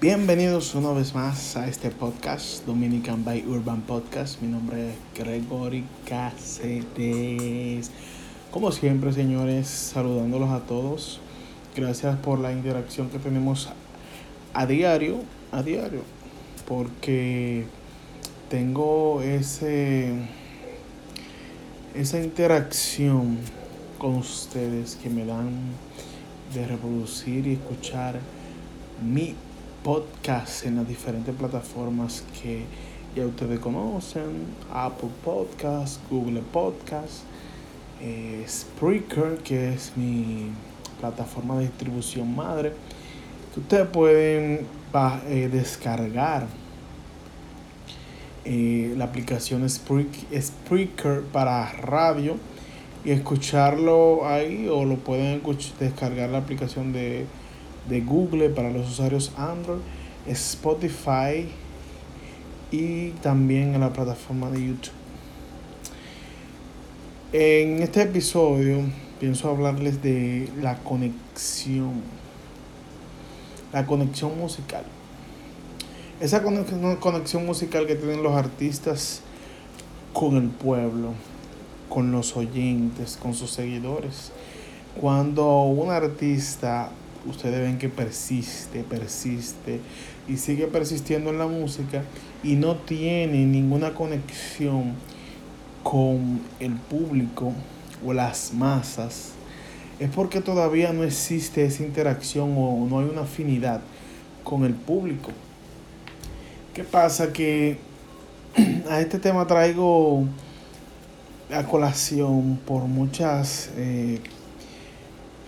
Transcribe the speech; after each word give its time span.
Bienvenidos 0.00 0.74
una 0.74 0.92
vez 0.92 1.14
más 1.14 1.58
a 1.58 1.68
este 1.68 1.90
podcast, 1.90 2.64
Dominican 2.64 3.22
by 3.22 3.44
Urban 3.46 3.82
Podcast. 3.82 4.40
Mi 4.40 4.48
nombre 4.48 4.92
es 4.92 4.96
Gregory 5.14 5.84
Caceres. 6.06 7.90
Como 8.50 8.72
siempre, 8.72 9.12
señores, 9.12 9.68
saludándolos 9.68 10.48
a 10.52 10.60
todos. 10.60 11.20
Gracias 11.76 12.16
por 12.20 12.38
la 12.38 12.50
interacción 12.50 13.10
que 13.10 13.18
tenemos 13.18 13.68
a 14.54 14.64
diario, 14.64 15.18
a 15.52 15.62
diario, 15.62 16.00
porque 16.66 17.66
tengo 18.48 19.20
ese 19.20 20.14
esa 21.94 22.22
interacción 22.22 23.36
con 23.98 24.16
ustedes 24.16 24.96
que 24.96 25.10
me 25.10 25.26
dan 25.26 25.50
de 26.54 26.66
reproducir 26.66 27.46
y 27.46 27.52
escuchar 27.52 28.18
mi 29.04 29.34
podcast 29.82 30.66
en 30.66 30.76
las 30.76 30.86
diferentes 30.86 31.34
plataformas 31.34 32.24
que 32.42 32.64
ya 33.16 33.26
ustedes 33.26 33.58
conocen, 33.58 34.46
Apple 34.72 35.08
Podcast, 35.24 36.00
Google 36.10 36.42
Podcast, 36.52 37.22
eh, 38.00 38.44
Spreaker, 38.46 39.38
que 39.38 39.74
es 39.74 39.92
mi 39.96 40.50
plataforma 41.00 41.56
de 41.56 41.62
distribución 41.62 42.34
madre, 42.36 42.72
que 43.52 43.60
ustedes 43.60 43.88
pueden 43.88 44.66
eh, 45.28 45.48
descargar. 45.50 46.46
Eh, 48.44 48.94
la 48.96 49.04
aplicación 49.04 49.68
Spreaker 49.68 51.22
para 51.30 51.70
radio 51.72 52.38
y 53.04 53.10
escucharlo 53.10 54.26
ahí 54.26 54.66
o 54.66 54.84
lo 54.86 54.96
pueden 54.96 55.42
descargar 55.78 56.30
la 56.30 56.38
aplicación 56.38 56.92
de, 56.92 57.26
de 57.88 58.00
Google 58.00 58.50
para 58.50 58.70
los 58.70 58.88
usuarios 58.88 59.32
Android, 59.36 59.80
Spotify 60.26 61.48
y 62.70 63.10
también 63.22 63.74
en 63.74 63.80
la 63.80 63.92
plataforma 63.92 64.50
de 64.50 64.66
YouTube. 64.66 64.92
En 67.32 67.82
este 67.82 68.02
episodio 68.02 68.80
pienso 69.18 69.50
hablarles 69.50 70.02
de 70.02 70.48
la 70.60 70.78
conexión, 70.78 72.02
la 73.72 73.86
conexión 73.86 74.36
musical. 74.38 74.84
Esa 76.20 76.42
conexión 76.42 77.46
musical 77.46 77.86
que 77.86 77.94
tienen 77.94 78.22
los 78.22 78.34
artistas 78.34 79.22
con 80.12 80.36
el 80.36 80.48
pueblo 80.48 81.14
con 81.90 82.12
los 82.12 82.36
oyentes, 82.36 83.18
con 83.20 83.34
sus 83.34 83.50
seguidores. 83.50 84.32
Cuando 84.98 85.64
un 85.64 85.90
artista, 85.90 86.90
ustedes 87.26 87.60
ven 87.60 87.78
que 87.78 87.88
persiste, 87.88 88.82
persiste 88.82 89.80
y 90.28 90.36
sigue 90.36 90.66
persistiendo 90.66 91.30
en 91.30 91.38
la 91.38 91.46
música 91.46 92.02
y 92.42 92.54
no 92.54 92.76
tiene 92.76 93.44
ninguna 93.44 93.94
conexión 93.94 94.94
con 95.82 96.40
el 96.60 96.74
público 96.74 97.52
o 98.04 98.12
las 98.12 98.52
masas, 98.52 99.32
es 99.98 100.08
porque 100.10 100.40
todavía 100.40 100.92
no 100.92 101.04
existe 101.04 101.64
esa 101.64 101.82
interacción 101.82 102.54
o 102.56 102.86
no 102.88 103.00
hay 103.00 103.06
una 103.06 103.22
afinidad 103.22 103.80
con 104.44 104.64
el 104.64 104.74
público. 104.74 105.30
¿Qué 106.74 106.84
pasa? 106.84 107.32
Que 107.32 107.78
a 108.90 109.00
este 109.00 109.18
tema 109.18 109.46
traigo 109.46 110.24
a 111.52 111.64
colación 111.64 112.58
por 112.64 112.84
muchas 112.84 113.70
eh, 113.76 114.20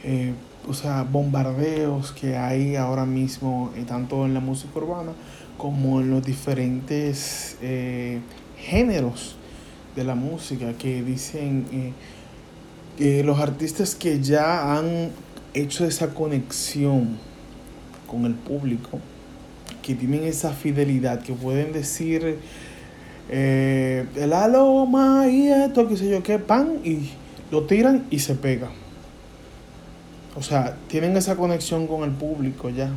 eh, 0.05 0.33
o 0.69 0.75
sea, 0.75 1.03
bombardeos 1.03 2.13
que 2.13 2.37
hay 2.37 2.77
ahora 2.77 3.05
mismo, 3.05 3.73
eh, 3.77 3.85
tanto 3.87 4.25
en 4.27 4.35
la 4.35 4.41
música 4.41 4.79
urbana 4.79 5.13
como 5.59 6.01
en 6.01 6.11
los 6.11 6.25
diferentes 6.25 7.57
géneros 8.59 9.37
de 9.95 10.03
la 10.05 10.15
música, 10.17 10.73
que 10.73 11.03
dicen 11.03 11.95
que 12.99 13.23
los 13.23 13.39
artistas 13.39 13.95
que 13.95 14.21
ya 14.21 14.77
han 14.77 15.11
hecho 15.55 15.85
esa 15.85 16.15
conexión 16.15 17.17
con 18.07 18.25
el 18.27 18.35
público, 18.35 18.99
que 19.83 19.95
tienen 19.95 20.25
esa 20.25 20.53
fidelidad, 20.53 21.23
que 21.23 21.33
pueden 21.33 21.73
decir 21.73 22.39
eh, 23.29 24.07
el 24.17 24.33
aloma 24.33 25.29
y 25.29 25.49
esto, 25.49 25.89
qué 25.89 25.97
sé 25.97 26.11
yo 26.11 26.23
qué, 26.23 26.39
pan, 26.39 26.79
y 26.85 27.11
lo 27.51 27.65
tiran 27.65 28.05
y 28.11 28.19
se 28.19 28.35
pega. 28.35 28.71
O 30.35 30.43
sea, 30.43 30.77
tienen 30.89 31.17
esa 31.17 31.37
conexión 31.37 31.87
con 31.87 32.05
el 32.05 32.11
público 32.11 32.71
ya. 32.71 32.91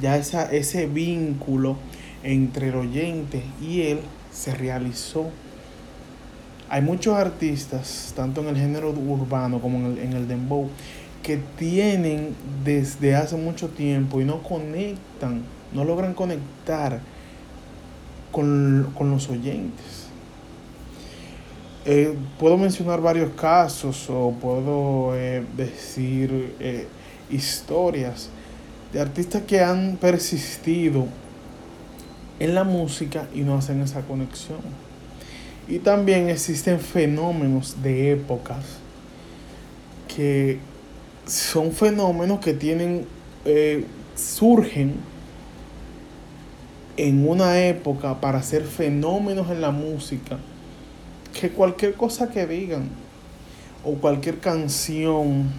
Ya 0.00 0.16
esa, 0.16 0.50
ese 0.50 0.86
vínculo 0.86 1.76
entre 2.22 2.68
el 2.68 2.76
oyente 2.76 3.42
y 3.60 3.82
él 3.82 4.00
se 4.32 4.54
realizó. 4.54 5.30
Hay 6.68 6.80
muchos 6.80 7.16
artistas, 7.16 8.12
tanto 8.16 8.40
en 8.40 8.48
el 8.48 8.56
género 8.56 8.90
urbano 8.90 9.60
como 9.60 9.78
en 9.78 9.84
el, 9.84 9.98
en 9.98 10.12
el 10.14 10.28
dembow, 10.28 10.68
que 11.22 11.38
tienen 11.58 12.34
desde 12.64 13.14
hace 13.14 13.36
mucho 13.36 13.68
tiempo 13.68 14.20
y 14.20 14.24
no 14.24 14.42
conectan, 14.42 15.42
no 15.72 15.84
logran 15.84 16.14
conectar 16.14 17.00
con, 18.32 18.92
los 18.98 19.28
oyentes. 19.28 20.01
Eh, 21.84 22.14
puedo 22.38 22.56
mencionar 22.56 23.00
varios 23.00 23.32
casos 23.32 24.08
o 24.08 24.32
puedo 24.40 25.16
eh, 25.16 25.44
decir 25.56 26.54
eh, 26.60 26.86
historias 27.28 28.28
de 28.92 29.00
artistas 29.00 29.42
que 29.48 29.60
han 29.60 29.96
persistido 29.96 31.06
en 32.38 32.54
la 32.54 32.62
música 32.62 33.26
y 33.34 33.40
no 33.40 33.56
hacen 33.56 33.80
esa 33.80 34.02
conexión. 34.02 34.60
Y 35.66 35.80
también 35.80 36.28
existen 36.28 36.78
fenómenos 36.78 37.82
de 37.82 38.12
épocas 38.12 38.64
que 40.06 40.60
son 41.26 41.72
fenómenos 41.72 42.38
que 42.40 42.52
tienen, 42.52 43.06
surgen 44.14 44.94
en 46.96 47.28
una 47.28 47.60
época 47.60 48.20
para 48.20 48.38
hacer 48.38 48.64
fenómenos 48.64 49.50
en 49.50 49.60
la 49.60 49.70
música 49.70 50.38
que 51.38 51.50
cualquier 51.50 51.94
cosa 51.94 52.30
que 52.30 52.46
digan 52.46 52.88
o 53.84 53.94
cualquier 53.94 54.38
canción 54.38 55.50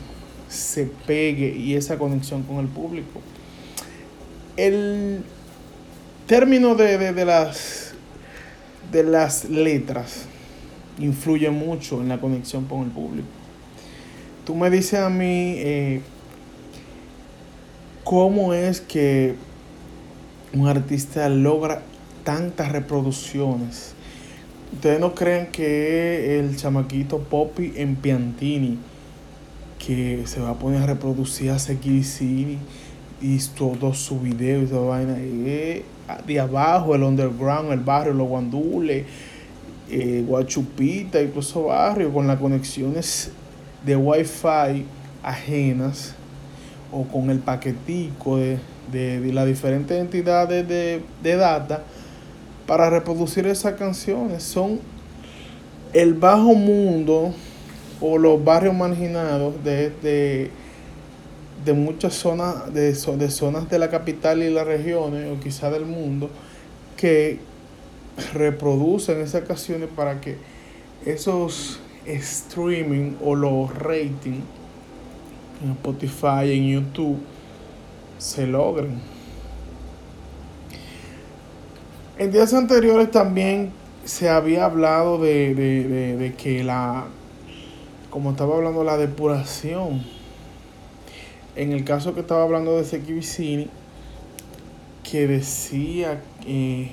se 0.50 0.86
pegue 0.86 1.56
y 1.56 1.76
esa 1.76 1.98
conexión 1.98 2.44
con 2.44 2.58
el 2.58 2.68
público. 2.68 3.22
El 4.56 5.24
término 6.28 6.76
de, 6.76 6.98
de, 7.12 7.26
las, 7.26 7.94
de 8.92 9.04
las 9.04 9.46
letras 9.46 10.26
influye 11.00 11.50
mucho 11.50 12.02
en 12.02 12.10
la 12.10 12.20
conexión 12.20 12.66
con 12.66 12.84
el 12.84 12.90
público. 12.90 13.28
Tú 14.46 14.56
me 14.56 14.70
dices 14.70 15.00
a 15.00 15.10
mí 15.10 15.56
eh, 15.58 16.02
cómo 18.04 18.54
es 18.54 18.82
que 18.82 19.36
un 20.54 20.68
artista 20.68 21.30
logra 21.30 21.82
tantas 22.24 22.72
reproducciones. 22.72 23.96
Ustedes 24.74 25.00
no 25.00 25.14
creen 25.14 25.48
que 25.48 26.40
el 26.40 26.58
chamaquito 26.58 27.20
Poppy 27.20 27.74
en 27.76 27.96
Piantini, 27.96 28.78
que 29.80 30.24
se 30.26 30.42
va 30.42 30.52
a 30.52 30.54
poner 30.56 30.82
a 30.82 30.88
reproducir 30.88 31.52
a 31.52 31.60
City 31.60 32.58
y 33.22 33.38
todo 33.56 33.94
su 33.94 34.20
video 34.20 34.64
y 34.64 34.66
toda 34.66 34.90
vaina, 34.90 35.16
de 35.16 36.40
abajo, 36.40 36.96
el 36.96 37.04
underground, 37.04 37.72
el 37.72 37.80
barrio, 37.80 38.14
los 38.14 38.28
guandules, 38.28 39.06
eh, 39.90 40.24
Guachupita 40.28 41.22
y 41.22 41.28
todo 41.28 41.40
ese 41.40 41.60
barrio, 41.60 42.12
con 42.12 42.28
las 42.28 42.40
conexiones 42.40 43.32
de 43.86 43.96
wifi 43.96 44.86
ajenas 45.22 46.16
o 46.92 47.04
con 47.04 47.30
el 47.30 47.40
paquetico 47.40 48.38
de 48.38 48.58
de, 48.92 49.32
las 49.34 49.46
diferentes 49.46 50.00
entidades 50.00 50.68
de, 50.68 51.36
data 51.36 51.84
para 52.74 52.90
reproducir 52.90 53.46
esas 53.46 53.76
canciones. 53.76 54.42
Son 54.42 54.80
el 55.94 56.16
bajo 56.16 56.56
mundo 56.56 57.32
o 58.02 58.18
los 58.18 58.44
barrios 58.44 58.74
marginados 58.74 59.64
de, 59.64 60.50
de, 61.64 61.74
muchas 61.74 62.16
zonas, 62.16 62.74
de, 62.74 62.94
de 62.94 63.30
zonas 63.30 63.70
de 63.70 63.78
la 63.78 63.92
capital 63.92 64.42
y 64.42 64.50
las 64.50 64.66
regiones, 64.66 65.32
o 65.32 65.40
quizá 65.40 65.70
del 65.70 65.86
mundo, 65.86 66.32
que 66.98 67.38
reproducen 68.34 69.22
esas 69.22 69.44
canciones 69.44 69.88
para 69.96 70.20
que 70.20 70.38
esos 71.06 71.80
streaming 72.08 73.18
o 73.24 73.36
los 73.36 73.72
ratings 73.78 74.42
en 75.64 75.74
Spotify, 75.74 76.52
en 76.54 76.70
YouTube, 76.70 77.20
se 78.18 78.48
logren. 78.48 79.13
En 82.16 82.32
días 82.32 82.54
anteriores 82.54 83.10
también 83.10 83.72
se 84.06 84.30
había 84.30 84.66
hablado 84.66 85.18
de, 85.18 86.36
que 86.38 86.64
la, 86.64 87.06
como 88.12 88.32
estaba 88.32 88.56
hablando, 88.56 88.84
la 88.84 88.98
depuración. 88.98 90.04
En 91.56 91.72
el 91.72 91.84
caso 91.84 92.14
que 92.14 92.20
estaba 92.20 92.44
hablando 92.44 92.78
de 92.78 92.84
Seki 92.84 93.14
Vicini, 93.14 93.68
que 95.04 95.26
decía, 95.26 96.22
eh, 96.46 96.92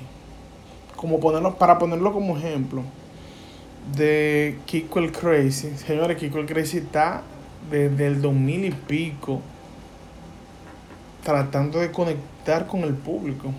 como 0.96 1.20
ponerlo, 1.20 1.56
para 1.56 1.78
ponerlo 1.78 2.14
como 2.14 2.38
ejemplo, 2.38 2.82
de 3.94 4.58
Kiko 4.64 5.00
el 5.00 5.12
Crazy. 5.12 5.76
Señores, 5.76 6.16
Kiko 6.16 6.38
el 6.38 6.46
Crazy 6.46 6.78
está 6.78 7.24
desde 7.70 8.06
el 8.06 8.22
2000 8.22 8.64
y 8.64 8.70
pico 8.70 9.42
tratando 11.22 11.78
de 11.78 11.92
conectar 11.92 12.66
con 12.66 12.80
el 12.84 12.94
público. 12.94 13.52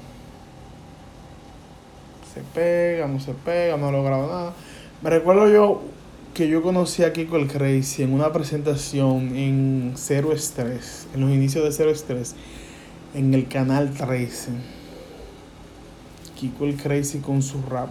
Se 2.33 2.41
pega, 2.41 3.07
no 3.07 3.19
se 3.19 3.33
pega, 3.33 3.77
no 3.77 3.89
ha 3.89 3.91
logrado 3.91 4.27
nada. 4.27 4.53
Me 5.01 5.09
recuerdo 5.09 5.49
yo 5.49 5.81
que 6.33 6.47
yo 6.47 6.61
conocí 6.61 7.03
a 7.03 7.11
Kiko 7.11 7.35
el 7.37 7.47
Crazy 7.47 8.03
en 8.03 8.13
una 8.13 8.31
presentación 8.31 9.35
en 9.35 9.93
Cero 9.95 10.31
Estrés, 10.31 11.07
en 11.13 11.21
los 11.21 11.29
inicios 11.31 11.65
de 11.65 11.71
Cero 11.73 11.91
Estrés, 11.91 12.35
en 13.13 13.33
el 13.33 13.47
canal 13.47 13.91
13. 13.91 14.51
Kiko 16.39 16.65
el 16.65 16.77
Crazy 16.77 17.19
con 17.19 17.41
su 17.41 17.61
rap. 17.63 17.89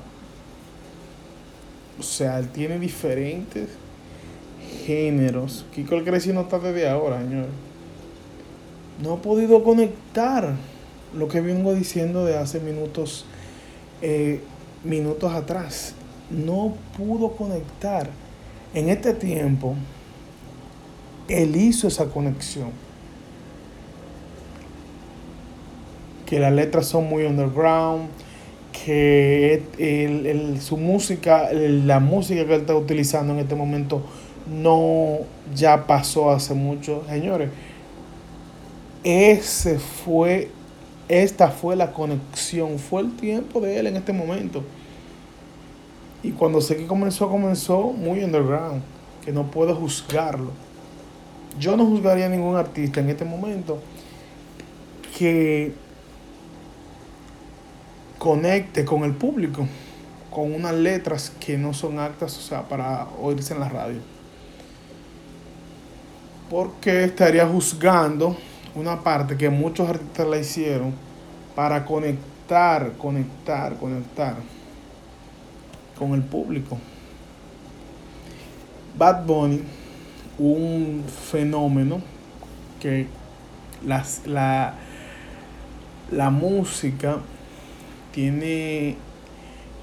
O 1.99 2.03
sea, 2.03 2.39
él 2.39 2.49
tiene 2.49 2.79
diferentes 2.79 3.69
géneros. 4.87 5.67
Kiko 5.75 5.97
el 5.97 6.05
Crazy 6.05 6.33
no 6.33 6.43
está 6.43 6.59
desde 6.59 6.89
ahora, 6.89 7.21
señor. 7.21 7.47
No 9.03 9.15
ha 9.15 9.23
podido 9.23 9.63
conectar 9.63 10.55
lo 11.15 11.29
que 11.29 11.41
vengo 11.41 11.75
diciendo 11.75 12.25
de 12.25 12.39
hace 12.39 12.61
minutos, 12.61 13.27
eh, 14.03 14.41
minutos 14.85 15.33
atrás. 15.33 15.95
No 16.31 16.75
pudo 16.97 17.33
conectar. 17.33 18.09
En 18.73 18.89
este 18.89 19.15
tiempo, 19.15 19.75
él 21.29 21.57
hizo 21.57 21.89
esa 21.89 22.07
conexión. 22.07 22.71
Que 26.27 26.39
las 26.39 26.53
letras 26.53 26.87
son 26.87 27.09
muy 27.09 27.25
underground, 27.25 28.09
que 28.85 29.63
su 30.61 30.77
música, 30.77 31.53
la 31.53 31.99
música 31.99 32.47
que 32.47 32.55
él 32.55 32.61
está 32.61 32.77
utilizando 32.77 33.33
en 33.33 33.41
este 33.41 33.57
momento 33.57 34.03
no 34.49 35.19
ya 35.55 35.87
pasó 35.87 36.31
hace 36.31 36.55
mucho. 36.55 37.03
Señores, 37.09 37.51
ese 39.03 39.79
fue, 39.79 40.51
esta 41.11 41.51
fue 41.51 41.75
la 41.75 41.93
conexión, 41.93 42.79
fue 42.79 43.03
el 43.03 43.17
tiempo 43.17 43.61
de 43.61 43.81
él 43.81 43.89
en 43.89 43.97
este 43.97 44.13
momento. 44.13 44.63
Y 46.23 46.31
cuando 46.31 46.61
sé 46.61 46.77
que 46.77 46.87
comenzó, 46.87 47.29
comenzó 47.29 47.83
muy 47.91 48.23
underground, 48.23 48.81
que 49.25 49.33
no 49.33 49.51
puedo 49.51 49.75
juzgarlo. 49.75 50.53
Yo 51.59 51.77
no 51.77 51.85
juzgaría 51.85 52.27
a 52.27 52.29
ningún 52.29 52.55
artista 52.55 53.01
en 53.01 53.11
este 53.11 53.25
momento 53.25 53.83
que 55.19 55.73
conecte 58.19 58.85
con 58.85 59.03
el 59.03 59.13
público 59.13 59.67
con 60.31 60.55
unas 60.55 60.75
letras 60.75 61.33
que 61.41 61.59
no 61.59 61.75
son 61.75 61.99
actas, 61.99 62.39
o 62.39 62.41
sea, 62.41 62.69
para 62.69 63.09
oírse 63.21 63.53
en 63.53 63.59
la 63.59 63.69
radio. 63.69 63.99
Porque 66.49 67.03
estaría 67.03 67.49
juzgando 67.49 68.37
una 68.75 69.01
parte 69.01 69.37
que 69.37 69.51
muchos 69.51 69.89
artistas 69.89 70.27
la 70.27 70.39
hicieron 70.39 70.95
para 71.55 71.85
conectar, 71.85 72.93
conectar, 72.93 73.77
conectar 73.77 74.37
con 75.99 76.15
el 76.15 76.23
público. 76.23 76.79
Bad 78.97 79.25
Bunny, 79.25 79.63
un 80.39 81.05
fenómeno 81.31 82.01
que 82.81 83.07
las, 83.85 84.27
la, 84.27 84.75
la 86.11 86.31
música 86.31 87.19
tiene, 88.13 88.97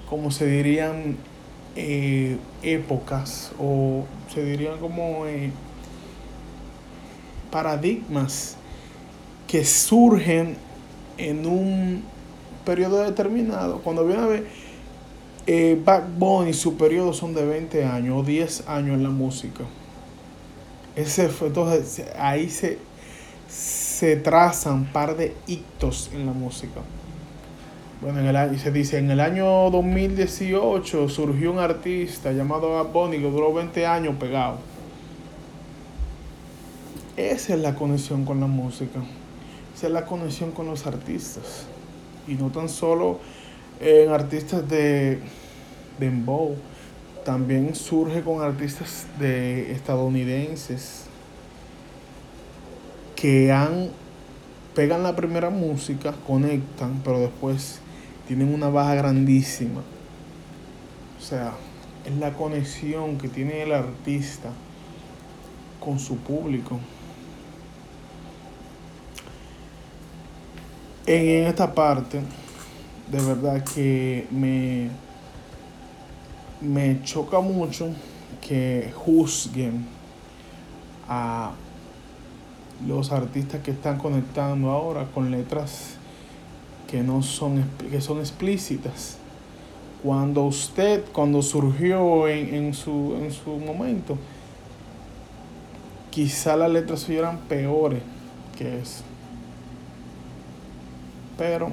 como 0.10 0.32
se 0.32 0.46
dirían, 0.46 1.18
eh, 1.76 2.38
épocas 2.64 3.52
o 3.60 4.06
se 4.34 4.44
dirían 4.44 4.80
como 4.80 5.28
eh, 5.28 5.52
paradigmas 7.52 8.58
que 9.48 9.64
surgen 9.66 10.58
en 11.18 11.46
un 11.46 12.04
periodo 12.66 13.04
determinado. 13.04 13.80
Cuando 13.80 14.06
viene 14.06 14.22
a 14.22 14.28
ver, 14.28 14.48
eh, 15.48 15.82
Backbone 15.84 16.50
y 16.50 16.54
su 16.54 16.76
periodo 16.76 17.14
son 17.14 17.34
de 17.34 17.46
20 17.46 17.86
años 17.86 18.20
o 18.20 18.24
10 18.24 18.68
años 18.68 18.96
en 18.96 19.04
la 19.04 19.10
música. 19.10 19.64
Ese 20.96 21.30
fue, 21.30 21.48
entonces 21.48 22.06
ahí 22.20 22.50
se, 22.50 22.80
se 23.48 24.18
trazan 24.18 24.86
par 24.92 25.16
de 25.16 25.34
hitos 25.48 26.10
en 26.14 26.26
la 26.26 26.34
música. 26.34 26.82
Bueno, 28.02 28.20
en 28.20 28.28
el, 28.28 28.60
se 28.60 28.72
dice, 28.72 28.98
en 28.98 29.10
el 29.10 29.20
año 29.20 29.72
2018 29.72 31.08
surgió 31.10 31.52
un 31.52 31.60
artista 31.60 32.32
llamado 32.32 32.74
Bad 32.74 32.92
Bunny 32.92 33.18
que 33.18 33.30
duró 33.30 33.54
20 33.54 33.88
años 33.88 34.16
pegado. 34.20 34.58
Esa 37.16 37.56
es 37.56 37.60
la 37.60 37.74
conexión 37.74 38.26
con 38.26 38.40
la 38.40 38.46
música. 38.46 39.00
Es 39.82 39.92
la 39.92 40.06
conexión 40.06 40.52
con 40.52 40.66
los 40.66 40.86
artistas. 40.86 41.66
Y 42.28 42.34
no 42.34 42.50
tan 42.50 42.68
solo 42.68 43.20
en 43.80 44.10
artistas 44.10 44.68
de 44.68 45.20
dembow, 46.00 46.56
también 47.24 47.76
surge 47.76 48.22
con 48.24 48.42
artistas 48.42 49.06
de 49.20 49.72
estadounidenses 49.72 51.06
que 53.16 53.52
han 53.52 53.90
pegan 54.78 55.02
la 55.02 55.16
primera 55.16 55.50
música, 55.50 56.14
conectan, 56.28 57.02
pero 57.04 57.20
después 57.20 57.80
tienen 58.28 58.54
una 58.54 58.70
baja 58.70 58.94
grandísima. 58.94 59.82
O 61.20 61.24
sea, 61.24 61.54
es 62.06 62.16
la 62.18 62.34
conexión 62.34 63.18
que 63.18 63.28
tiene 63.28 63.64
el 63.64 63.72
artista 63.72 64.52
con 65.80 65.98
su 65.98 66.18
público. 66.18 66.80
En 71.08 71.48
esta 71.48 71.74
parte, 71.74 72.20
de 73.10 73.22
verdad 73.22 73.64
que 73.64 74.28
me, 74.30 74.90
me 76.60 77.02
choca 77.02 77.40
mucho 77.40 77.88
que 78.46 78.92
juzguen 78.94 79.86
a 81.08 81.54
los 82.86 83.14
artistas 83.14 83.62
que 83.62 83.72
están 83.72 83.98
conectando 83.98 84.70
ahora 84.70 85.06
con 85.14 85.32
letras 85.32 85.96
que 86.88 87.02
no 87.02 87.24
son 87.24 87.64
que 87.90 88.02
son 88.02 88.20
explícitas. 88.20 89.18
Cuando 90.04 90.44
usted, 90.44 91.06
cuando 91.14 91.42
surgió 91.42 92.28
en, 92.28 92.54
en, 92.54 92.74
su, 92.74 93.16
en 93.22 93.32
su 93.32 93.52
momento, 93.58 94.18
quizá 96.10 96.58
las 96.58 96.70
letras 96.70 97.08
eran 97.08 97.38
peores 97.48 98.02
que 98.58 98.82
eso. 98.82 99.07
Pero 101.38 101.72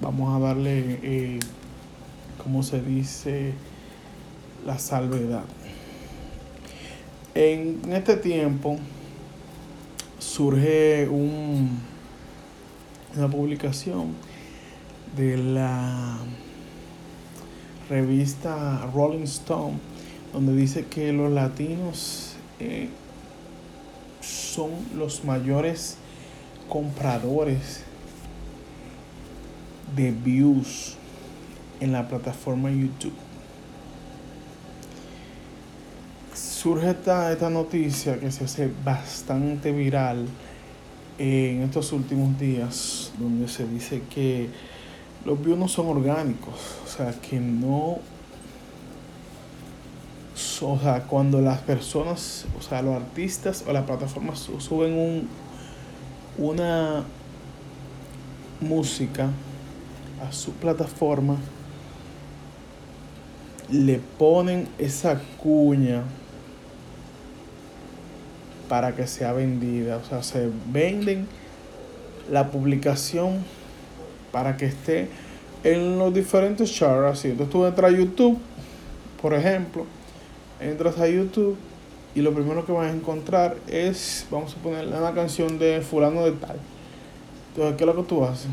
vamos 0.00 0.34
a 0.34 0.46
darle, 0.46 0.98
eh, 1.02 1.38
como 2.42 2.62
se 2.62 2.80
dice, 2.80 3.52
la 4.64 4.78
salvedad. 4.78 5.44
En 7.34 7.80
este 7.92 8.16
tiempo 8.16 8.78
surge 10.18 11.08
un, 11.08 11.80
una 13.16 13.28
publicación 13.28 14.14
de 15.16 15.36
la 15.36 16.18
revista 17.90 18.88
Rolling 18.94 19.24
Stone, 19.24 19.74
donde 20.32 20.54
dice 20.56 20.86
que 20.86 21.12
los 21.12 21.30
latinos 21.30 22.36
eh, 22.58 22.88
son 24.20 24.70
los 24.96 25.24
mayores 25.24 25.98
compradores 26.68 27.84
de 29.94 30.10
views 30.10 30.96
en 31.80 31.92
la 31.92 32.08
plataforma 32.08 32.70
YouTube. 32.70 33.12
Surge 36.34 36.90
esta, 36.90 37.32
esta 37.32 37.50
noticia 37.50 38.18
que 38.18 38.30
se 38.30 38.44
hace 38.44 38.70
bastante 38.84 39.70
viral 39.72 40.26
en 41.18 41.62
estos 41.62 41.92
últimos 41.92 42.38
días, 42.38 43.12
donde 43.18 43.48
se 43.48 43.66
dice 43.66 44.02
que 44.12 44.48
los 45.24 45.42
views 45.42 45.58
no 45.58 45.68
son 45.68 45.88
orgánicos, 45.88 46.54
o 46.84 46.88
sea, 46.88 47.12
que 47.20 47.38
no 47.38 47.98
o 50.62 50.78
sea, 50.78 51.02
cuando 51.02 51.40
las 51.40 51.60
personas, 51.60 52.46
o 52.58 52.62
sea, 52.62 52.82
los 52.82 52.94
artistas 52.94 53.64
o 53.68 53.72
las 53.72 53.84
plataformas 53.84 54.38
suben 54.38 54.94
un, 54.94 55.28
una 56.38 57.04
música 58.60 59.28
a 60.22 60.32
su 60.32 60.52
plataforma, 60.52 61.36
le 63.70 64.00
ponen 64.18 64.68
esa 64.78 65.20
cuña 65.38 66.02
para 68.68 68.94
que 68.94 69.06
sea 69.06 69.32
vendida. 69.32 69.96
O 69.96 70.04
sea, 70.04 70.22
se 70.22 70.50
venden 70.66 71.26
la 72.30 72.50
publicación 72.50 73.44
para 74.32 74.56
que 74.56 74.66
esté 74.66 75.08
en 75.62 75.98
los 75.98 76.12
diferentes 76.12 76.72
charts. 76.72 77.18
Así. 77.18 77.28
Entonces 77.28 77.52
tú 77.52 77.64
entras 77.64 77.92
a 77.92 77.96
YouTube, 77.96 78.38
por 79.20 79.34
ejemplo, 79.34 79.86
entras 80.60 80.98
a 80.98 81.08
YouTube 81.08 81.56
y 82.14 82.20
lo 82.20 82.32
primero 82.32 82.64
que 82.64 82.72
vas 82.72 82.90
a 82.90 82.94
encontrar 82.94 83.56
es, 83.66 84.26
vamos 84.30 84.54
a 84.54 84.62
ponerle 84.62 84.96
una 84.96 85.12
canción 85.12 85.58
de 85.58 85.80
fulano 85.80 86.24
de 86.24 86.32
tal. 86.32 86.56
Entonces, 87.50 87.76
¿qué 87.76 87.84
es 87.84 87.86
lo 87.86 87.96
que 87.96 88.08
tú 88.08 88.24
haces? 88.24 88.48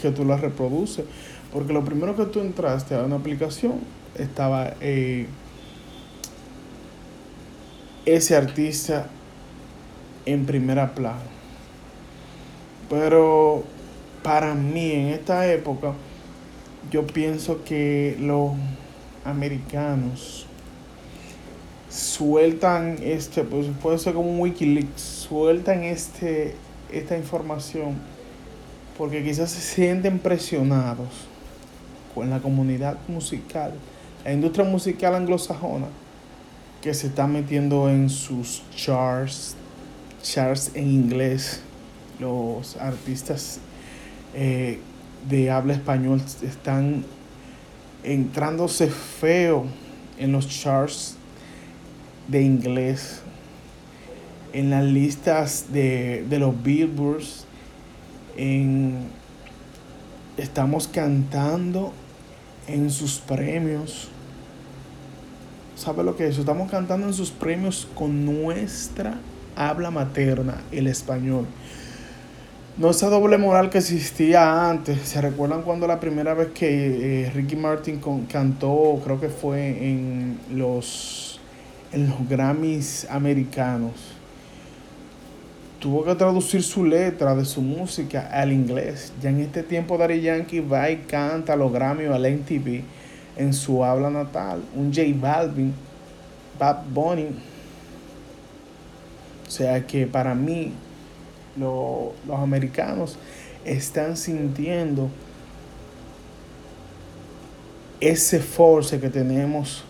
Que 0.00 0.10
tú 0.10 0.24
la 0.24 0.36
reproduces. 0.36 1.04
Porque 1.52 1.72
lo 1.72 1.84
primero 1.84 2.16
que 2.16 2.26
tú 2.26 2.40
entraste 2.40 2.94
a 2.94 3.02
una 3.02 3.16
aplicación 3.16 3.80
estaba 4.16 4.74
eh, 4.80 5.26
ese 8.06 8.36
artista 8.36 9.08
en 10.26 10.46
primera 10.46 10.94
plana. 10.94 11.20
Pero 12.88 13.64
para 14.22 14.54
mí 14.54 14.92
en 14.92 15.06
esta 15.08 15.46
época, 15.52 15.94
yo 16.90 17.06
pienso 17.06 17.62
que 17.64 18.16
los 18.20 18.52
americanos 19.24 20.46
sueltan 21.88 22.98
este, 23.02 23.42
pues 23.42 23.66
puede 23.82 23.98
ser 23.98 24.14
como 24.14 24.30
un 24.30 24.40
Wikileaks, 24.40 25.00
sueltan 25.00 25.82
este, 25.82 26.54
esta 26.92 27.16
información 27.16 27.96
porque 29.00 29.24
quizás 29.24 29.50
se 29.50 29.62
sienten 29.62 30.18
presionados 30.18 31.08
con 32.14 32.28
la 32.28 32.38
comunidad 32.38 32.98
musical, 33.08 33.72
la 34.26 34.30
industria 34.34 34.66
musical 34.66 35.14
anglosajona, 35.14 35.86
que 36.82 36.92
se 36.92 37.06
está 37.06 37.26
metiendo 37.26 37.88
en 37.88 38.10
sus 38.10 38.62
charts, 38.76 39.56
charts 40.22 40.72
en 40.74 40.86
inglés, 40.90 41.62
los 42.18 42.76
artistas 42.76 43.60
eh, 44.34 44.78
de 45.26 45.50
habla 45.50 45.72
español 45.72 46.22
están 46.42 47.02
entrándose 48.04 48.88
feo 48.88 49.64
en 50.18 50.30
los 50.30 50.46
charts 50.46 51.16
de 52.28 52.42
inglés, 52.42 53.22
en 54.52 54.68
las 54.68 54.84
listas 54.84 55.72
de, 55.72 56.26
de 56.28 56.38
los 56.38 56.62
billboards, 56.62 57.46
en, 58.36 59.08
estamos 60.36 60.88
cantando 60.88 61.92
en 62.66 62.90
sus 62.90 63.18
premios. 63.18 64.08
¿Sabe 65.76 66.04
lo 66.04 66.16
que 66.16 66.28
es? 66.28 66.38
Estamos 66.38 66.70
cantando 66.70 67.06
en 67.06 67.14
sus 67.14 67.30
premios 67.30 67.88
con 67.94 68.24
nuestra 68.24 69.18
habla 69.56 69.90
materna, 69.90 70.62
el 70.72 70.86
español. 70.86 71.46
No 72.76 72.90
esa 72.90 73.10
doble 73.10 73.36
moral 73.36 73.68
que 73.68 73.78
existía 73.78 74.70
antes. 74.70 75.00
¿Se 75.00 75.20
recuerdan 75.20 75.62
cuando 75.62 75.86
la 75.86 76.00
primera 76.00 76.34
vez 76.34 76.48
que 76.54 77.24
eh, 77.24 77.30
Ricky 77.30 77.56
Martin 77.56 78.00
cantó, 78.30 79.00
creo 79.04 79.20
que 79.20 79.28
fue 79.28 79.68
en 79.86 80.38
los, 80.52 81.40
en 81.92 82.08
los 82.08 82.28
Grammys 82.28 83.06
americanos? 83.10 84.19
Tuvo 85.80 86.04
que 86.04 86.14
traducir 86.14 86.62
su 86.62 86.84
letra 86.84 87.34
de 87.34 87.46
su 87.46 87.62
música 87.62 88.28
al 88.30 88.52
inglés. 88.52 89.14
Ya 89.22 89.30
en 89.30 89.40
este 89.40 89.62
tiempo 89.62 89.96
Daddy 89.96 90.20
Yankee 90.20 90.60
va 90.60 90.90
y 90.90 90.98
canta 90.98 91.56
los 91.56 91.72
Grammys 91.72 92.08
o 92.10 92.14
al 92.14 92.30
MTV 92.30 92.82
en 93.38 93.54
su 93.54 93.82
habla 93.82 94.10
natal. 94.10 94.62
Un 94.76 94.92
J 94.92 95.06
Balvin, 95.14 95.72
Bad 96.58 96.84
Bunny. 96.92 97.28
O 99.48 99.50
sea 99.50 99.86
que 99.86 100.06
para 100.06 100.34
mí 100.34 100.74
los 101.56 102.38
americanos 102.38 103.16
están 103.64 104.18
sintiendo 104.18 105.08
ese 108.00 108.40
force 108.40 109.00
que 109.00 109.08
tenemos 109.08 109.84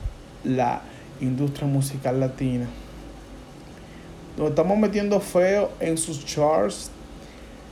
la 0.45 0.83
industria 1.21 1.67
musical 1.67 2.21
latina. 2.21 2.67
Nos 4.37 4.51
estamos 4.51 4.79
metiendo 4.79 5.21
feo 5.21 5.71
en 5.81 5.99
sus 5.99 6.25
charts, 6.25 6.91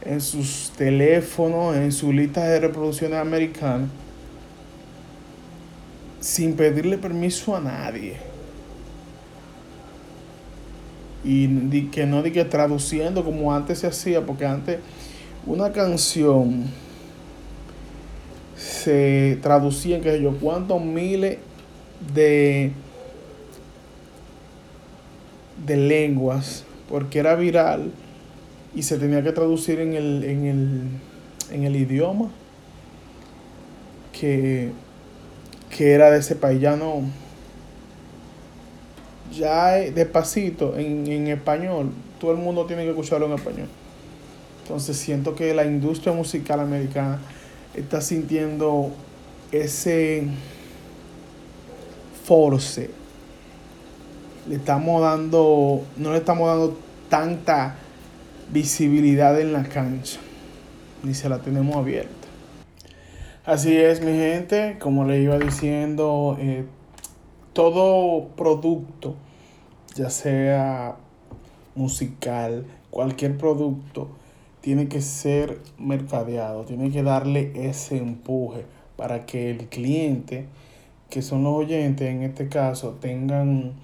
en 0.05 0.21
sus 0.21 0.73
teléfonos, 0.77 1.77
en 1.77 1.93
su 1.93 2.13
lista 2.13 2.45
de 2.45 2.61
reproducciones 2.61 3.19
americanas, 3.19 3.89
sin 6.21 6.55
pedirle 6.55 6.99
permiso 6.99 7.57
a 7.57 7.61
nadie. 7.61 8.17
Y 11.25 11.87
que 11.87 12.07
no 12.07 12.23
diga 12.23 12.49
traduciendo 12.49 13.25
como 13.25 13.55
antes 13.55 13.81
se 13.81 13.87
hacía, 13.87 14.25
porque 14.25 14.47
antes 14.47 14.79
una 15.47 15.73
canción 15.73 16.65
se 18.57 19.39
traducía 19.43 19.97
en 19.97 20.03
que 20.03 20.21
yo 20.21 20.37
cuántos 20.39 20.83
miles 20.83 21.39
de 22.15 22.73
de 25.67 25.77
lenguas 25.77 26.65
porque 26.89 27.19
era 27.19 27.35
viral 27.35 27.93
y 28.75 28.83
se 28.83 28.99
tenía 28.99 29.23
que 29.23 29.33
traducir 29.33 29.81
en 29.81 29.95
el, 29.95 30.25
en 30.25 30.45
el, 30.47 30.83
en 31.51 31.65
el 31.65 31.77
idioma 31.77 32.31
que, 34.13 34.71
que 35.77 35.93
era 35.93 36.11
de 36.11 36.19
ese 36.19 36.37
país. 36.37 36.61
Ya 36.61 36.77
no, 36.77 37.03
ya 39.37 39.73
despacito 39.73 40.77
en, 40.77 41.07
en 41.07 41.29
español, 41.29 41.93
todo 42.21 42.33
el 42.33 42.39
mundo 42.39 42.67
tiene 42.67 42.85
que 42.85 42.91
escucharlo 42.91 43.27
en 43.27 43.33
español. 43.33 43.69
Entonces 44.63 44.97
siento 44.97 45.35
que 45.35 45.55
la 45.55 45.65
industria 45.65 46.13
musical 46.13 46.61
americana 46.61 47.19
está 47.75 48.01
sintiendo 48.01 48.91
ese 49.51 50.25
force. 52.25 52.91
Le 54.49 54.57
estamos 54.57 55.03
dando, 55.03 55.83
no 55.97 56.13
le 56.13 56.19
estamos 56.19 56.49
dando 56.49 56.79
tanta 57.11 57.77
visibilidad 58.51 59.39
en 59.39 59.53
la 59.53 59.65
cancha, 59.65 60.21
ni 61.03 61.13
se 61.13 61.29
la 61.29 61.41
tenemos 61.41 61.77
abierta. 61.77 62.29
Así 63.45 63.77
es, 63.77 64.01
mi 64.01 64.13
gente, 64.13 64.77
como 64.81 65.05
le 65.05 65.21
iba 65.21 65.39
diciendo, 65.39 66.37
eh, 66.41 66.65
todo 67.53 68.29
producto, 68.37 69.17
ya 69.95 70.09
sea 70.09 70.97
musical, 71.75 72.65
cualquier 72.91 73.37
producto, 73.37 74.09
tiene 74.61 74.89
que 74.89 75.01
ser 75.01 75.61
mercadeado, 75.79 76.65
tiene 76.65 76.91
que 76.91 77.03
darle 77.03 77.53
ese 77.55 77.99
empuje 77.99 78.65
para 78.97 79.27
que 79.27 79.51
el 79.51 79.69
cliente, 79.69 80.47
que 81.11 81.23
son 81.23 81.45
los 81.45 81.55
oyentes 81.55 82.09
en 82.09 82.23
este 82.23 82.49
caso, 82.49 82.99
tengan 83.01 83.75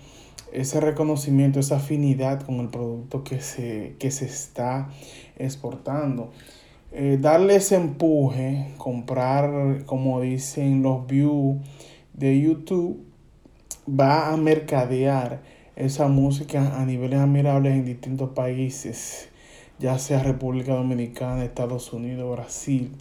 ese 0.54 0.80
reconocimiento, 0.80 1.61
esa 1.61 1.76
afinidad 1.76 2.42
con 2.42 2.61
el 2.61 2.68
producto 2.68 3.25
que 3.25 3.40
se, 3.40 3.96
que 3.99 4.11
se 4.11 4.26
está 4.26 4.88
exportando. 5.37 6.30
Eh, 6.92 7.18
darle 7.20 7.56
ese 7.56 7.75
empuje, 7.75 8.73
comprar, 8.78 9.84
como 9.84 10.20
dicen 10.20 10.82
los 10.82 11.06
views 11.06 11.56
de 12.12 12.40
YouTube, 12.40 13.04
va 13.88 14.32
a 14.32 14.37
mercadear 14.37 15.42
esa 15.75 16.06
música 16.06 16.80
a 16.80 16.87
niveles 16.87 17.18
admirables 17.18 17.75
en 17.75 17.84
distintos 17.84 18.30
países, 18.30 19.28
ya 19.80 19.99
sea 19.99 20.23
República 20.23 20.75
Dominicana, 20.75 21.44
Estados 21.44 21.92
Unidos, 21.92 22.30
Brasil. 22.30 22.92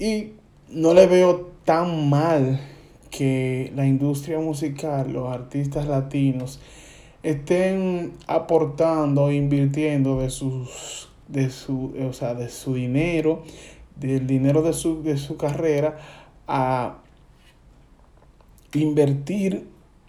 Y 0.00 0.32
no 0.68 0.92
le 0.92 1.06
veo 1.06 1.52
tan 1.64 2.10
mal 2.10 2.60
que 3.10 3.72
la 3.74 3.86
industria 3.86 4.38
musical, 4.38 5.12
los 5.12 5.32
artistas 5.32 5.86
latinos, 5.86 6.60
estén 7.22 8.12
aportando, 8.26 9.32
invirtiendo 9.32 10.20
de 10.20 10.30
sus 10.30 11.08
de 11.28 11.50
su, 11.50 11.94
o 12.08 12.12
sea, 12.12 12.34
de 12.34 12.48
su 12.48 12.74
dinero, 12.74 13.44
del 13.96 14.26
dinero 14.26 14.62
de 14.62 14.72
su, 14.72 15.02
de 15.02 15.18
su 15.18 15.36
carrera 15.36 15.98
a 16.46 16.98
invertir 18.72 19.68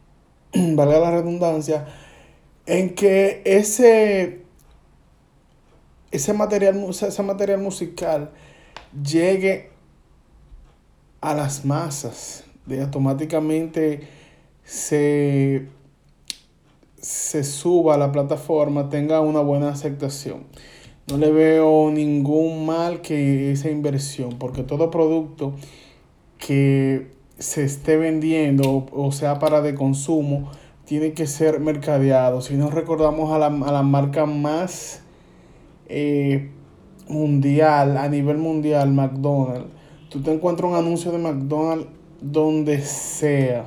valga 0.53 0.99
la 0.99 1.11
redundancia, 1.11 1.85
en 2.65 2.95
que 2.95 3.41
ese, 3.45 4.43
ese, 6.11 6.33
material, 6.33 6.85
ese 6.89 7.23
material 7.23 7.59
musical 7.59 8.31
llegue 9.03 9.71
a 11.21 11.33
las 11.33 11.65
masas, 11.65 12.45
de 12.69 12.81
automáticamente 12.81 14.01
se, 14.63 15.67
se 16.97 17.43
suba 17.43 17.95
a 17.95 17.97
la 17.97 18.11
plataforma, 18.11 18.89
tenga 18.89 19.19
una 19.19 19.41
buena 19.41 19.69
aceptación. 19.69 20.43
No 21.07 21.17
le 21.17 21.31
veo 21.31 21.89
ningún 21.91 22.65
mal 22.65 23.01
que 23.01 23.51
esa 23.51 23.69
inversión, 23.71 24.37
porque 24.37 24.63
todo 24.63 24.91
producto 24.91 25.53
que 26.37 27.11
se 27.39 27.63
esté 27.63 27.97
vendiendo 27.97 28.85
o 28.91 29.11
sea 29.11 29.39
para 29.39 29.61
de 29.61 29.73
consumo, 29.73 30.51
tiene 30.85 31.13
que 31.13 31.27
ser 31.27 31.59
mercadeado. 31.59 32.41
Si 32.41 32.55
nos 32.55 32.73
recordamos 32.73 33.31
a 33.31 33.37
la, 33.37 33.47
a 33.47 33.71
la 33.71 33.83
marca 33.83 34.25
más 34.25 35.01
eh, 35.87 36.49
mundial, 37.07 37.97
a 37.97 38.07
nivel 38.07 38.37
mundial, 38.37 38.91
McDonald's, 38.91 39.67
tú 40.09 40.21
te 40.21 40.31
encuentras 40.33 40.71
un 40.71 40.77
anuncio 40.77 41.11
de 41.11 41.17
McDonald's 41.17 41.87
donde 42.21 42.81
sea. 42.81 43.65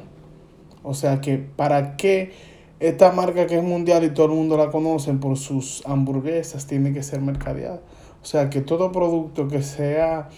O 0.82 0.94
sea 0.94 1.20
que, 1.20 1.38
¿para 1.38 1.96
qué 1.96 2.32
esta 2.80 3.12
marca 3.12 3.46
que 3.46 3.56
es 3.56 3.62
mundial 3.62 4.04
y 4.04 4.10
todo 4.10 4.26
el 4.26 4.32
mundo 4.32 4.56
la 4.56 4.70
conoce 4.70 5.12
por 5.14 5.36
sus 5.36 5.82
hamburguesas 5.86 6.66
tiene 6.66 6.92
que 6.92 7.02
ser 7.02 7.20
mercadeada? 7.20 7.80
O 8.22 8.24
sea 8.24 8.50
que 8.50 8.60
todo 8.60 8.92
producto 8.92 9.48
que 9.48 9.62
sea 9.62 10.28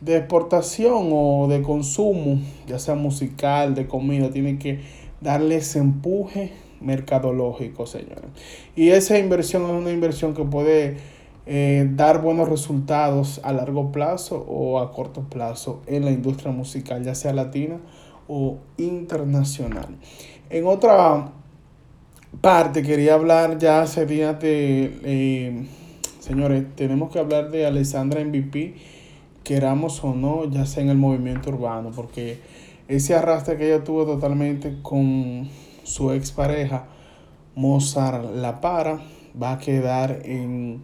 de 0.00 0.16
exportación 0.16 1.08
o 1.12 1.48
de 1.48 1.62
consumo, 1.62 2.40
ya 2.66 2.78
sea 2.78 2.94
musical, 2.94 3.74
de 3.74 3.86
comida, 3.86 4.30
tiene 4.30 4.58
que 4.58 4.80
darle 5.20 5.56
ese 5.56 5.78
empuje 5.78 6.52
mercadológico, 6.80 7.86
señores. 7.86 8.24
Y 8.74 8.90
esa 8.90 9.18
inversión 9.18 9.64
es 9.64 9.70
una 9.70 9.90
inversión 9.90 10.34
que 10.34 10.44
puede 10.44 10.96
eh, 11.46 11.88
dar 11.94 12.20
buenos 12.22 12.48
resultados 12.48 13.40
a 13.44 13.52
largo 13.52 13.92
plazo 13.92 14.44
o 14.48 14.80
a 14.80 14.92
corto 14.92 15.22
plazo 15.22 15.80
en 15.86 16.04
la 16.04 16.10
industria 16.10 16.50
musical, 16.50 17.04
ya 17.04 17.14
sea 17.14 17.32
latina 17.32 17.78
o 18.26 18.58
internacional. 18.78 19.96
En 20.50 20.66
otra 20.66 21.30
parte 22.40 22.82
quería 22.82 23.14
hablar 23.14 23.58
ya 23.58 23.82
hace 23.82 24.06
días 24.06 24.40
de, 24.40 24.98
eh, 25.04 25.66
señores, 26.18 26.64
tenemos 26.74 27.12
que 27.12 27.20
hablar 27.20 27.50
de 27.50 27.64
Alessandra 27.64 28.20
MVP, 28.24 28.74
queramos 29.44 30.02
o 30.02 30.14
no, 30.14 30.50
ya 30.50 30.66
sea 30.66 30.82
en 30.82 30.90
el 30.90 30.98
movimiento 30.98 31.50
urbano, 31.50 31.92
porque 31.94 32.40
ese 32.88 33.14
arrastre 33.14 33.56
que 33.56 33.72
ella 33.72 33.84
tuvo 33.84 34.04
totalmente 34.04 34.78
con 34.82 35.48
su 35.84 36.10
expareja, 36.10 36.86
Mozart 37.54 38.34
La 38.34 38.60
Para, 38.60 39.00
va 39.40 39.52
a 39.52 39.58
quedar 39.58 40.22
en, 40.24 40.82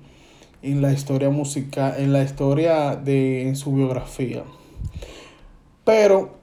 la 0.62 0.92
historia 0.92 1.30
musical, 1.30 1.94
en 1.98 2.12
la 2.12 2.22
historia 2.22 2.96
de 2.96 3.48
en 3.48 3.56
su 3.56 3.72
biografía. 3.72 4.44
Pero 5.84 6.38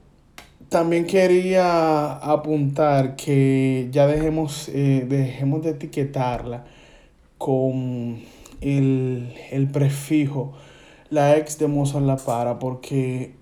también 0.69 1.07
quería 1.07 2.13
apuntar 2.17 3.15
que 3.15 3.87
ya 3.91 4.07
dejemos, 4.07 4.69
eh, 4.69 5.05
dejemos 5.07 5.63
de 5.63 5.71
etiquetarla 5.71 6.65
con 7.37 8.19
el, 8.61 9.33
el 9.51 9.67
prefijo 9.71 10.53
la 11.09 11.37
ex 11.37 11.57
de 11.57 11.67
Mozart 11.67 12.05
La 12.05 12.17
Para, 12.17 12.59
porque 12.59 13.33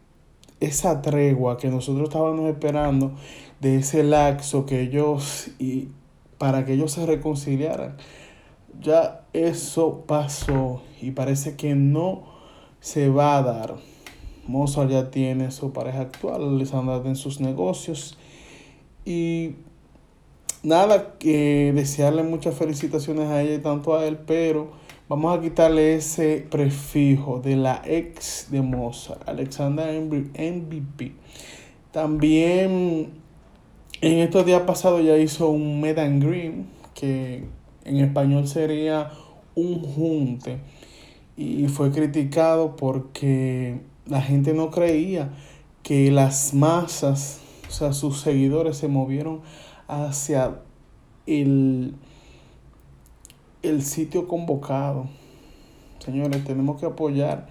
esa 0.59 1.01
tregua 1.01 1.57
que 1.57 1.69
nosotros 1.69 2.07
estábamos 2.07 2.49
esperando 2.49 3.13
de 3.59 3.77
ese 3.77 4.03
laxo 4.03 4.65
que 4.65 4.81
ellos 4.81 5.49
y 5.59 5.89
para 6.37 6.65
que 6.65 6.73
ellos 6.73 6.91
se 6.93 7.05
reconciliaran. 7.05 7.97
Ya 8.81 9.25
eso 9.33 10.03
pasó 10.07 10.81
y 11.01 11.11
parece 11.11 11.55
que 11.55 11.75
no 11.75 12.23
se 12.79 13.09
va 13.09 13.37
a 13.37 13.43
dar. 13.43 13.75
Mozart 14.47 14.89
ya 14.89 15.11
tiene 15.11 15.51
su 15.51 15.73
pareja 15.73 16.01
actual, 16.01 16.43
Alessandra 16.47 17.01
en 17.03 17.15
sus 17.15 17.41
negocios 17.41 18.17
y 19.03 19.55
nada 20.63 21.17
que 21.17 21.71
desearle 21.73 22.23
muchas 22.23 22.55
felicitaciones 22.55 23.27
a 23.29 23.41
ella 23.41 23.55
y 23.55 23.59
tanto 23.59 23.95
a 23.95 24.05
él, 24.05 24.17
pero 24.17 24.71
vamos 25.09 25.37
a 25.37 25.41
quitarle 25.41 25.95
ese 25.95 26.45
prefijo 26.49 27.39
de 27.39 27.55
la 27.55 27.81
ex 27.85 28.47
de 28.51 28.61
Mozart, 28.61 29.27
Alexandra 29.27 29.87
MVP. 29.91 31.13
También 31.91 33.11
en 34.01 34.19
estos 34.19 34.45
días 34.45 34.61
pasados 34.61 35.03
ya 35.03 35.17
hizo 35.17 35.49
un 35.49 35.81
Medan 35.81 36.19
Green, 36.19 36.67
que 36.93 37.45
en 37.87 37.97
español 37.97 38.47
sería 38.47 39.11
un 39.55 39.81
junte, 39.81 40.59
y 41.35 41.67
fue 41.67 41.91
criticado 41.91 42.75
porque 42.75 43.81
la 44.05 44.21
gente 44.21 44.53
no 44.53 44.71
creía 44.71 45.29
que 45.83 46.11
las 46.11 46.53
masas, 46.53 47.39
o 47.67 47.71
sea, 47.71 47.93
sus 47.93 48.19
seguidores 48.19 48.77
se 48.77 48.87
movieron 48.87 49.41
hacia 49.87 50.59
el, 51.25 51.95
el 53.61 53.81
sitio 53.83 54.27
convocado. 54.27 55.07
Señores, 55.99 56.43
tenemos 56.43 56.79
que 56.79 56.85
apoyar 56.85 57.47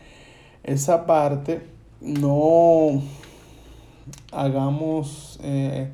esa 0.63 1.07
parte, 1.07 1.67
no 2.01 3.03
hagamos... 4.33 5.39
Eh, 5.43 5.91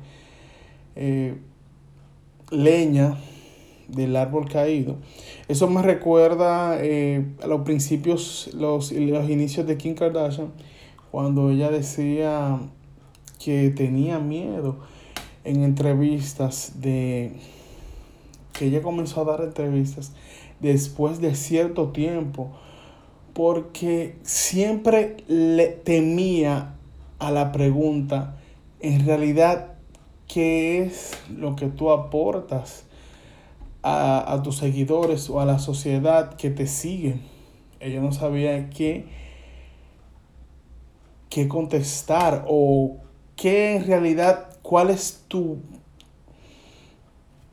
eh, 0.95 1.35
leña 2.53 3.17
del 3.95 4.15
árbol 4.15 4.49
caído. 4.49 4.97
Eso 5.47 5.67
me 5.69 5.81
recuerda 5.81 6.77
eh, 6.81 7.25
a 7.41 7.47
los 7.47 7.61
principios, 7.61 8.49
los, 8.53 8.91
los 8.91 9.29
inicios 9.29 9.67
de 9.67 9.77
Kim 9.77 9.95
Kardashian, 9.95 10.51
cuando 11.11 11.51
ella 11.51 11.69
decía 11.69 12.59
que 13.43 13.69
tenía 13.69 14.19
miedo 14.19 14.77
en 15.43 15.63
entrevistas 15.63 16.81
de 16.81 17.33
que 18.53 18.67
ella 18.67 18.81
comenzó 18.81 19.21
a 19.21 19.25
dar 19.25 19.41
entrevistas 19.41 20.13
después 20.59 21.19
de 21.19 21.35
cierto 21.35 21.89
tiempo 21.89 22.51
porque 23.33 24.15
siempre 24.21 25.17
le 25.27 25.67
temía 25.67 26.75
a 27.19 27.31
la 27.31 27.51
pregunta 27.51 28.37
en 28.79 29.05
realidad 29.05 29.73
qué 30.27 30.83
es 30.83 31.11
lo 31.35 31.55
que 31.55 31.67
tú 31.67 31.91
aportas 31.91 32.85
a, 33.83 34.41
tus 34.43 34.57
seguidores 34.57 35.29
o 35.29 35.39
a 35.39 35.45
la 35.45 35.59
sociedad 35.59 36.35
que 36.35 36.49
te 36.49 36.67
sigue. 36.67 37.19
Ella 37.79 37.99
no 37.99 38.13
sabía 38.13 38.69
qué, 38.69 39.05
qué 41.29 41.47
contestar 41.47 42.45
o 42.47 42.97
qué 43.35 43.75
en 43.75 43.85
realidad, 43.85 44.57
cuál 44.61 44.89
es 44.89 45.25
tu, 45.27 45.57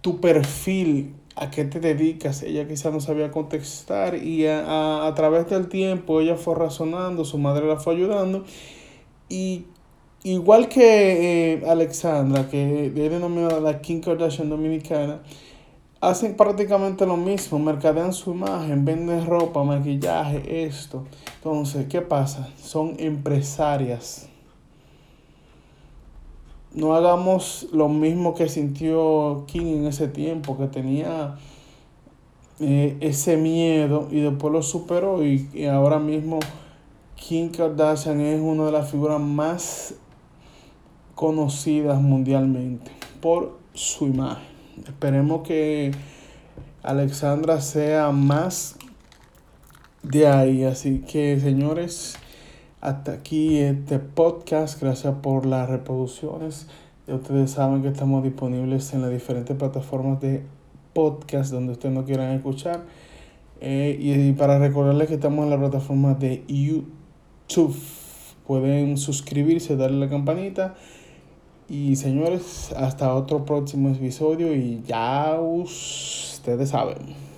tu 0.01 0.21
perfil, 0.21 1.17
a 1.35 1.51
qué 1.51 1.65
te 1.65 1.81
dedicas. 1.81 2.43
Ella 2.43 2.69
quizá 2.69 2.91
no 2.91 3.01
sabía 3.01 3.33
contestar 3.33 4.15
y 4.15 4.47
a, 4.47 5.07
a 5.07 5.15
través 5.15 5.51
del 5.51 5.69
tiempo 5.69 6.21
ella 6.21 6.37
fue 6.37 6.55
razonando, 6.55 7.25
su 7.25 7.39
madre 7.39 7.67
la 7.67 7.77
fue 7.77 7.95
ayudando 7.95 8.45
y 9.29 9.65
igual 10.25 10.69
que 10.69 11.55
eh, 11.55 11.63
Alexandra, 11.67 12.49
que 12.49 12.87
es 12.87 12.95
denominada 12.95 13.61
la 13.61 13.81
Kim 13.81 14.01
Kardashian 14.01 14.51
dominicana, 14.51 15.23
hacen 16.01 16.35
prácticamente 16.37 17.05
lo 17.05 17.17
mismo, 17.17 17.59
mercadean 17.59 18.13
su 18.13 18.33
imagen, 18.33 18.85
venden 18.85 19.27
ropa, 19.27 19.63
maquillaje, 19.63 20.65
esto. 20.65 21.05
Entonces, 21.37 21.87
¿qué 21.89 22.01
pasa? 22.01 22.49
Son 22.57 22.95
empresarias. 22.99 24.29
No 26.73 26.95
hagamos 26.95 27.67
lo 27.73 27.89
mismo 27.89 28.35
que 28.35 28.49
sintió 28.49 29.45
Kim 29.47 29.67
en 29.67 29.87
ese 29.87 30.09
tiempo, 30.09 30.57
que 30.57 30.69
tenía 30.69 31.37
eh, 32.61 32.97
ese 33.01 33.37
miedo 33.37 34.09
y 34.11 34.21
después 34.21 34.53
lo 34.53 34.63
superó 34.63 35.25
y, 35.25 35.49
y 35.53 35.65
ahora 35.67 35.99
mismo 35.99 36.39
Kim 37.17 37.51
Kardashian 37.51 38.21
es 38.21 38.41
una 38.41 38.67
de 38.67 38.73
las 38.73 38.91
figuras 38.91 39.21
más 39.21 39.95
conocidas 41.15 42.01
mundialmente 42.01 42.91
por 43.21 43.59
su 43.75 44.07
imagen. 44.07 44.60
Esperemos 44.87 45.47
que 45.47 45.93
Alexandra 46.83 47.61
sea 47.61 48.11
más 48.11 48.77
de 50.03 50.27
ahí. 50.27 50.65
Así 50.65 51.01
que 51.01 51.39
señores, 51.41 52.17
hasta 52.81 53.13
aquí 53.13 53.59
este 53.59 53.99
podcast. 53.99 54.81
Gracias 54.81 55.15
por 55.23 55.47
las 55.47 55.69
reproducciones. 55.69 56.67
Ya 57.07 57.15
ustedes 57.15 57.51
saben 57.51 57.83
que 57.83 57.89
estamos 57.89 58.23
disponibles 58.23 58.93
en 58.95 59.03
las 59.03 59.11
diferentes 59.11 59.57
plataformas 59.57 60.21
de 60.21 60.43
podcast 60.93 61.53
donde 61.53 61.73
ustedes 61.73 61.95
no 61.95 62.05
quieran 62.05 62.33
escuchar. 62.33 62.85
Eh, 63.61 63.97
y 64.01 64.33
para 64.33 64.59
recordarles 64.59 65.09
que 65.09 65.15
estamos 65.15 65.45
en 65.45 65.51
la 65.51 65.59
plataforma 65.59 66.15
de 66.15 66.45
YouTube. 66.49 67.77
Pueden 68.47 68.97
suscribirse, 68.97 69.77
darle 69.77 69.99
la 69.99 70.09
campanita 70.09 70.75
y 71.71 71.95
señores, 71.95 72.73
hasta 72.77 73.15
otro 73.15 73.45
próximo 73.45 73.91
episodio 73.91 74.53
y 74.53 74.83
ya 74.85 75.39
ustedes 75.41 76.71
saben. 76.71 77.30